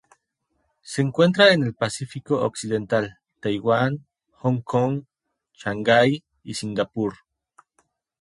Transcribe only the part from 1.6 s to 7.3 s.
el Pacífico occidental: Taiwán, Hong Kong, Shanghái y Singapur.